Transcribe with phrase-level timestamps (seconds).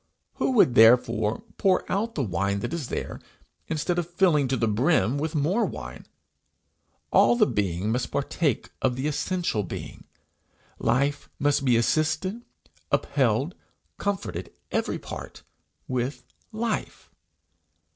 [0.37, 3.19] Who would therefore pour out the wine that is there,
[3.67, 6.07] instead of filling to the brim with more wine!
[7.11, 10.05] All the being must partake of essential being;
[10.79, 12.41] life must be assisted,
[12.91, 13.53] upheld,
[13.99, 15.43] comforted, every part,
[15.87, 17.11] with life.